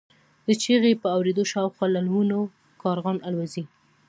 [0.47, 2.41] د چیغې په اورېدو شاوخوا له ونو
[2.83, 3.63] کارغان الوځي.